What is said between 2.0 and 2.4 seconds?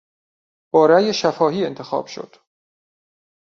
شد.